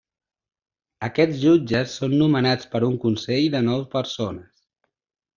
Aquests 1.07 1.35
jutges 1.41 1.93
són 1.99 2.15
nomenats 2.21 2.69
per 2.71 2.81
un 2.87 2.95
consell 3.03 3.45
de 3.57 3.61
nou 3.67 3.83
persones. 3.93 4.65